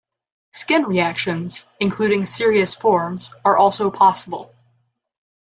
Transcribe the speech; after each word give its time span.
Skin 0.51 0.85
reactions, 0.85 1.67
including 1.79 2.25
serious 2.25 2.73
forms, 2.73 3.29
are 3.45 3.55
also 3.55 3.91
possible. 3.91 4.51